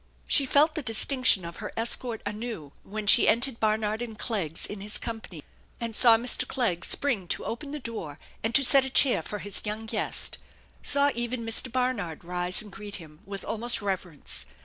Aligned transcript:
She 0.25 0.47
felt 0.47 0.73
the 0.73 0.81
distinction 0.81 1.45
of 1.45 1.57
her 1.57 1.71
escort 1.77 2.23
anew 2.25 2.71
when 2.81 3.05
she 3.05 3.27
entered 3.27 3.59
Barnard 3.59 4.01
and 4.01 4.17
Clegg's 4.17 4.65
in 4.65 4.81
his 4.81 4.97
company, 4.97 5.43
and 5.79 5.95
saw 5.95 6.17
Mr. 6.17 6.47
Clegg 6.47 6.83
spring 6.83 7.27
to 7.27 7.45
open 7.45 7.69
the 7.69 7.77
door 7.79 8.17
and 8.43 8.55
to 8.55 8.63
set 8.63 8.83
a 8.83 8.89
chair 8.89 9.21
for 9.21 9.37
his 9.37 9.61
young 9.63 9.85
guest, 9.85 10.39
saw 10.81 11.11
?ven 11.11 11.45
Mr. 11.45 11.71
Barnard 11.71 12.23
rise 12.23 12.63
and 12.63 12.71
greet 12.71 12.95
him 12.95 13.19
with 13.27 13.45
almost 13.45 13.79
reverence. 13.79 14.47